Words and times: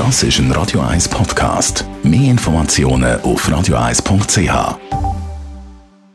Das 0.00 0.22
ist 0.22 0.38
ein 0.38 0.50
Radio 0.52 0.80
1 0.80 1.10
Podcast. 1.10 1.84
Mehr 2.02 2.30
Informationen 2.30 3.20
auf 3.20 3.46
radio1.ch. 3.46 4.78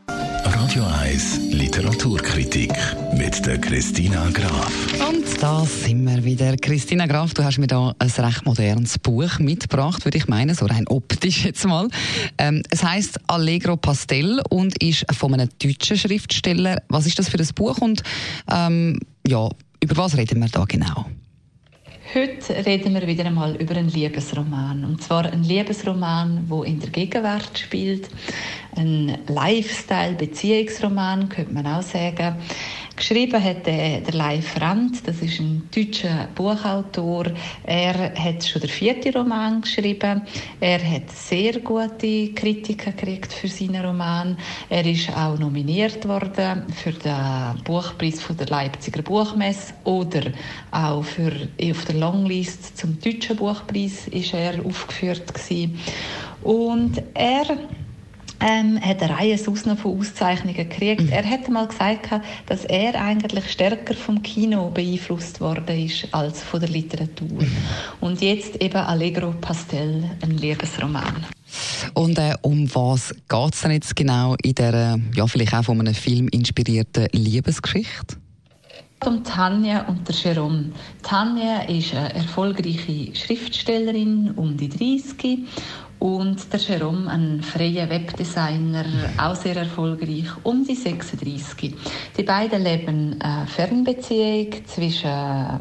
Radio 0.08 0.84
1 1.04 1.40
Literaturkritik 1.52 2.74
mit 3.14 3.46
der 3.46 3.60
Christina 3.60 4.28
Graf. 4.34 4.74
Und 5.08 5.40
da 5.40 5.64
sind 5.66 6.04
wir 6.04 6.24
wieder. 6.24 6.58
Christina 6.58 7.06
Graf, 7.06 7.36
du 7.36 7.44
hast 7.44 7.60
mir 7.60 7.68
da 7.68 7.94
ein 8.00 8.10
recht 8.10 8.44
modernes 8.48 8.98
Buch 8.98 9.38
mitgebracht, 9.38 10.04
würde 10.04 10.18
ich 10.18 10.28
meinen, 10.28 10.56
so 10.56 10.66
rein 10.66 10.88
optisch 10.88 11.46
jetzt 11.46 11.68
mal. 11.68 11.88
Ähm, 12.40 12.64
es 12.72 12.84
heißt 12.84 13.20
Allegro 13.28 13.78
Pastel 13.78 14.42
und 14.50 14.82
ist 14.82 15.06
von 15.14 15.36
einem 15.36 15.50
deutschen 15.62 15.96
Schriftsteller. 15.96 16.82
Was 16.90 17.06
ist 17.06 17.20
das 17.20 17.30
für 17.30 17.38
ein 17.38 17.48
Buch 17.54 17.78
und 17.78 18.02
ähm, 18.52 19.00
ja, 19.28 19.48
über 19.80 19.96
was 19.96 20.18
reden 20.18 20.40
wir 20.40 20.50
da 20.50 20.66
genau? 20.66 21.06
Heute 22.14 22.66
reden 22.66 22.94
wir 22.94 23.08
wieder 23.08 23.26
einmal 23.26 23.56
über 23.56 23.76
einen 23.76 23.90
Liebesroman. 23.90 24.86
Und 24.86 25.02
zwar 25.02 25.26
einen 25.26 25.44
Liebesroman, 25.44 26.46
wo 26.48 26.62
in 26.64 26.80
der 26.80 26.92
Gegenwart 26.92 27.58
spielt. 27.58 28.10
Ein 28.76 29.18
Lifestyle-Beziehungsroman, 29.28 31.30
könnte 31.30 31.54
man 31.54 31.66
auch 31.66 31.82
sagen. 31.82 32.36
Geschrieben 32.98 33.44
hat 33.44 33.66
der, 33.66 34.00
der 34.00 34.14
Leif 34.14 34.60
Rand, 34.62 35.06
das 35.06 35.22
ist 35.22 35.42
ein 35.42 35.68
deutscher 35.76 36.30
Buchautor. 36.34 37.26
Er 37.66 38.14
hat 38.16 38.46
schon 38.46 38.62
den 38.62 38.70
vierten 38.70 39.14
Roman 39.14 39.60
geschrieben. 39.60 40.22
Er 40.62 40.80
hat 40.80 41.12
sehr 41.12 41.60
gute 41.60 42.32
Kritiken 42.34 42.96
gekriegt 42.96 43.34
für 43.34 43.50
seinen 43.50 43.84
Roman. 43.84 44.38
Er 44.70 44.86
ist 44.86 45.10
auch 45.10 45.38
nominiert 45.38 46.08
worden 46.08 46.64
für 46.74 46.94
den 46.94 47.62
Buchpreis 47.66 48.22
von 48.22 48.38
der 48.38 48.48
Leipziger 48.48 49.02
Buchmesse 49.02 49.74
oder 49.84 50.32
auch 50.72 51.04
für 51.04 51.34
auf 51.70 51.84
der 51.84 51.96
Longlist 51.96 52.78
zum 52.78 52.98
deutschen 53.02 53.36
Buchpreis 53.36 54.08
ist 54.08 54.34
er 54.34 54.66
aufgeführt 54.66 55.34
gewesen. 55.34 55.78
Und 56.44 57.04
er 57.14 57.58
ähm, 58.40 58.80
hat 58.82 59.02
eine 59.02 59.18
Reihe 59.18 59.38
von 59.38 59.56
Auszeichnungen 59.84 60.56
gekriegt. 60.56 61.02
Mhm. 61.02 61.10
Er 61.10 61.24
hätte 61.24 61.52
mal 61.52 61.68
gesagt, 61.68 62.10
dass 62.48 62.66
er 62.66 63.00
eigentlich 63.02 63.52
stärker 63.52 63.94
vom 63.94 64.22
Kino 64.22 64.70
beeinflusst 64.70 65.42
worden 65.42 65.86
ist 65.86 66.08
als 66.12 66.44
von 66.44 66.60
der 66.60 66.70
Literatur. 66.70 67.42
Mhm. 67.42 67.58
Und 68.02 68.22
jetzt 68.22 68.62
eben 68.62 68.78
Allegro 68.78 69.34
Pastel, 69.42 70.04
ein 70.22 70.38
Liebesroman. 70.38 71.26
Und 71.94 72.18
äh, 72.18 72.36
um 72.42 72.74
was 72.76 73.16
geht 73.30 73.54
es 73.54 73.62
denn 73.62 73.72
jetzt 73.72 73.96
genau 73.96 74.36
in 74.44 74.56
der, 74.56 75.00
ja, 75.16 75.28
vielleicht 75.28 75.54
auch 75.54 75.64
von 75.64 75.80
einem 75.80 75.94
Film 75.94 76.28
inspirierten 76.30 77.08
Liebesgeschichte? 77.12 78.18
um 79.04 79.24
Tanja 79.24 79.82
und 79.88 80.08
der 80.08 80.16
Jerome. 80.16 80.72
Tanja 81.04 81.62
ist 81.64 81.94
eine 81.94 82.14
erfolgreiche 82.16 83.14
Schriftstellerin 83.16 84.32
um 84.36 84.58
die 84.58 84.70
30 84.70 85.46
und 86.00 86.52
der 86.52 86.60
Jerome, 86.60 87.10
ein 87.10 87.42
freier 87.42 87.90
Webdesigner, 87.90 88.86
auch 89.18 89.36
sehr 89.36 89.56
erfolgreich, 89.56 90.28
um 90.44 90.66
die 90.66 90.76
36. 90.76 91.74
Die 92.18 92.24
beiden 92.24 92.64
leben 92.64 93.16
eine 93.22 93.48
Fernbeziehung 93.48 94.66
zwischen 94.66 95.10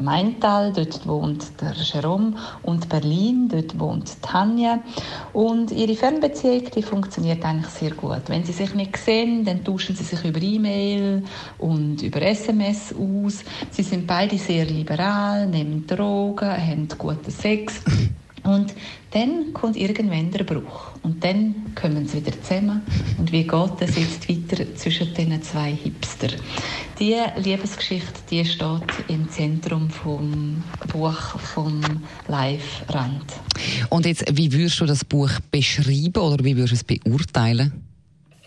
Maintal, 0.01 0.73
dort 0.73 1.07
wohnt 1.07 1.59
der 1.61 1.73
Jerome, 1.73 2.33
und 2.63 2.89
Berlin, 2.89 3.47
dort 3.49 3.79
wohnt 3.79 4.21
Tanja. 4.21 4.79
Und 5.33 5.71
ihre 5.71 5.95
Fernbeziehung, 5.95 6.65
die 6.75 6.83
funktioniert 6.83 7.43
eigentlich 7.43 7.71
sehr 7.71 7.91
gut. 7.91 8.23
Wenn 8.27 8.43
sie 8.43 8.53
sich 8.53 8.73
nicht 8.73 8.97
sehen, 8.97 9.45
dann 9.45 9.63
tauschen 9.63 9.95
sie 9.95 10.03
sich 10.03 10.23
über 10.23 10.41
E-Mail 10.41 11.23
und 11.57 12.01
über 12.01 12.21
SMS 12.21 12.93
aus. 12.93 13.43
Sie 13.71 13.83
sind 13.83 14.05
beide 14.05 14.37
sehr 14.37 14.65
liberal, 14.65 15.47
nehmen 15.47 15.87
Drogen, 15.87 16.49
haben 16.49 16.87
guten 16.97 17.31
Sex. 17.31 17.81
Und 18.45 18.73
dann 19.11 19.53
kommt 19.53 19.75
irgendwann 19.75 20.31
der 20.31 20.43
Bruch. 20.43 20.91
Und 21.01 21.23
dann 21.23 21.73
kommen 21.73 22.07
sie 22.07 22.25
wieder 22.25 22.39
zusammen. 22.41 22.81
Und 23.17 23.31
wie 23.31 23.43
geht 23.43 23.71
es 23.81 23.97
jetzt 23.97 24.29
weiter 24.29 24.75
zwischen 24.75 25.13
diesen 25.13 25.41
zwei 25.41 25.71
Hipster? 25.71 26.29
Die 26.99 27.15
Liebesgeschichte, 27.37 28.21
die 28.29 28.45
steht 28.45 28.83
im 29.07 29.29
Zentrum 29.29 29.89
vom 29.89 30.63
Buch 30.91 31.39
vom 31.39 31.81
Live 32.27 32.85
Rand. 32.89 33.25
Und 33.89 34.05
jetzt, 34.05 34.25
wie 34.37 34.51
würdest 34.51 34.79
du 34.79 34.85
das 34.85 35.03
Buch 35.03 35.31
beschreiben 35.51 36.21
oder 36.21 36.43
wie 36.43 36.55
würdest 36.55 36.89
du 36.89 36.93
es 36.95 37.01
beurteilen? 37.01 37.73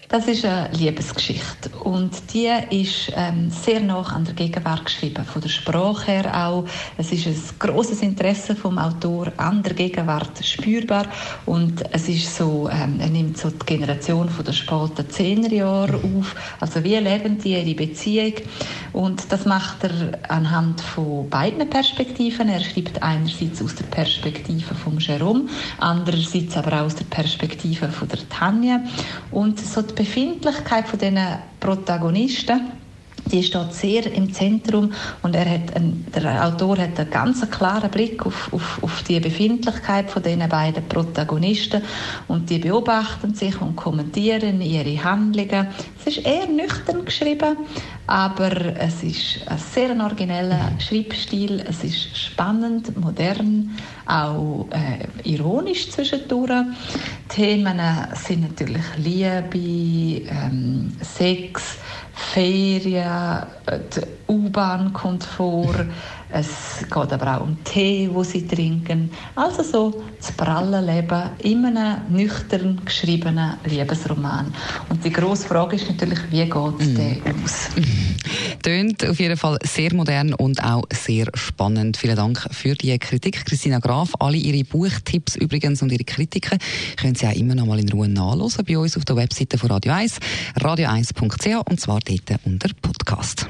Das 0.08 0.26
ist 0.26 0.42
eine 0.46 0.70
Liebesgeschichte 0.72 1.68
und 1.84 2.32
die 2.32 2.48
ist 2.70 3.12
ähm, 3.14 3.50
sehr 3.50 3.80
nah 3.80 4.00
an 4.00 4.24
der 4.24 4.32
Gegenwart 4.32 4.86
geschrieben, 4.86 5.22
von 5.22 5.42
der 5.42 5.50
Sprache 5.50 6.10
her 6.10 6.46
auch. 6.46 6.64
Es 6.96 7.12
ist 7.12 7.26
ein 7.26 7.36
großes 7.58 8.00
Interesse 8.00 8.56
vom 8.56 8.78
Autor 8.78 9.30
an 9.36 9.62
der 9.62 9.74
Gegenwart 9.74 10.42
spürbar 10.42 11.04
und 11.44 11.84
es 11.92 12.08
ist 12.08 12.34
so, 12.34 12.70
ähm, 12.72 13.00
er 13.00 13.10
nimmt 13.10 13.36
so 13.36 13.50
die 13.50 13.66
Generation 13.66 14.30
von 14.30 14.46
der 14.46 14.54
späten 14.54 15.10
Zehnerjahre 15.10 15.96
auf. 15.96 16.34
Also 16.58 16.82
wie 16.82 16.96
leben 16.96 17.36
die 17.36 17.52
ihre 17.52 17.74
Beziehung 17.74 18.32
und 18.94 19.30
das 19.30 19.44
macht 19.44 19.84
er 19.84 20.18
anhand 20.30 20.80
von 20.80 21.28
beiden 21.28 21.68
Perspektiven. 21.68 22.48
Er 22.48 22.60
schreibt 22.60 23.02
einerseits 23.02 23.60
aus 23.60 23.74
der 23.74 23.84
Perspektive 23.84 24.74
von 24.74 24.98
Jerome, 24.98 25.50
andererseits 25.76 26.56
aber 26.56 26.80
auch 26.80 26.86
aus 26.86 26.94
der 26.94 27.04
Perspektive 27.04 27.88
von 27.88 28.08
der 28.08 28.26
Tanja 28.30 28.80
und 29.38 29.60
so 29.60 29.82
die 29.82 29.94
Befindlichkeit 29.94 30.88
von 30.88 30.98
diesen 30.98 31.18
Protagonisten 31.60 32.72
die 33.30 33.42
steht 33.42 33.72
sehr 33.72 34.12
im 34.12 34.32
Zentrum 34.32 34.92
und 35.22 35.34
er 35.34 35.48
hat 35.48 35.76
ein, 35.76 36.06
der 36.14 36.46
Autor 36.46 36.78
hat 36.78 36.98
einen 36.98 37.10
ganz 37.10 37.48
klaren 37.50 37.90
Blick 37.90 38.24
auf, 38.26 38.52
auf, 38.52 38.82
auf 38.82 39.02
die 39.02 39.20
Befindlichkeit 39.20 40.10
von 40.10 40.22
diesen 40.22 40.48
beiden 40.48 40.86
Protagonisten 40.88 41.82
und 42.26 42.48
die 42.50 42.58
beobachten 42.58 43.34
sich 43.34 43.60
und 43.60 43.76
kommentieren 43.76 44.60
ihre 44.60 45.02
Handlungen. 45.02 45.68
Es 46.00 46.16
ist 46.16 46.26
eher 46.26 46.46
nüchtern 46.46 47.04
geschrieben, 47.04 47.56
aber 48.06 48.74
es 48.76 49.02
ist 49.02 49.40
ein 49.46 49.58
sehr 49.58 49.90
origineller 50.02 50.72
Schreibstil. 50.78 51.62
Es 51.68 51.84
ist 51.84 52.16
spannend, 52.16 52.98
modern, 52.98 53.76
auch 54.06 54.66
äh, 54.70 55.28
ironisch 55.28 55.90
zwischendurch. 55.90 56.64
Themen 57.28 57.80
sind 58.14 58.42
natürlich 58.42 58.82
Liebe, 58.96 60.30
ähm, 60.30 60.92
Sex, 61.02 61.76
Ferien, 62.32 63.46
die 63.94 64.32
U-Bahn 64.32 64.92
kommt 64.92 65.24
vor, 65.24 65.74
es 66.30 66.80
geht 66.82 67.12
aber 67.12 67.36
auch 67.36 67.42
um 67.42 67.56
Tee, 67.64 68.10
wo 68.12 68.22
sie 68.22 68.46
trinken. 68.46 69.10
Also 69.34 69.62
so 69.62 70.02
das 70.18 70.32
pralle 70.32 70.80
Leben 70.80 71.30
in 71.38 71.64
einem 71.64 72.02
nüchtern 72.10 72.80
geschriebenen 72.84 73.54
Liebesroman. 73.64 74.52
Und 74.90 75.02
die 75.02 75.10
grosse 75.10 75.48
Frage 75.48 75.76
ist 75.76 75.88
natürlich, 75.88 76.18
wie 76.30 76.44
geht 76.44 76.54
mm. 76.54 76.94
der 76.96 77.34
aus? 77.42 77.68
Tönt 78.62 79.06
auf 79.06 79.18
jeden 79.18 79.36
Fall 79.36 79.58
sehr 79.62 79.94
modern 79.94 80.34
und 80.34 80.62
auch 80.62 80.84
sehr 80.92 81.26
spannend. 81.34 81.96
Vielen 81.96 82.16
Dank 82.16 82.46
für 82.50 82.74
die 82.74 82.98
Kritik, 82.98 83.44
Christina 83.44 83.78
Graf. 83.78 84.12
Alle 84.18 84.36
Ihre 84.36 84.64
Buchtipps 84.64 85.36
übrigens 85.36 85.82
und 85.82 85.92
Ihre 85.92 86.04
Kritiken 86.04 86.58
können 86.96 87.14
Sie 87.14 87.26
auch 87.26 87.34
immer 87.34 87.54
noch 87.54 87.66
mal 87.66 87.78
in 87.78 87.88
Ruhe 87.88 88.08
nachlesen 88.08 88.64
bei 88.64 88.78
uns 88.78 88.96
auf 88.96 89.04
der 89.04 89.16
Webseite 89.16 89.58
von 89.58 89.70
Radio 89.70 89.92
1, 89.92 90.18
radio1.ch 90.58 91.70
und 91.70 91.80
zwar 91.80 92.00
dort 92.00 92.40
unter 92.44 92.70
Podcast. 92.82 93.46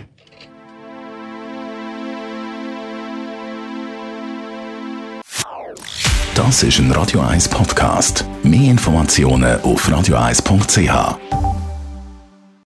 Das 6.38 6.62
ist 6.62 6.78
ein 6.78 6.92
Radio 6.92 7.20
1 7.20 7.48
Podcast. 7.48 8.24
Mehr 8.44 8.70
Informationen 8.70 9.60
auf 9.62 9.88
radio1.ch. 9.88 11.47